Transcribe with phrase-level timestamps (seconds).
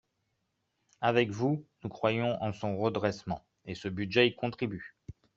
[1.01, 4.97] Avec vous, nous croyons en son redressement et ce budget y contribue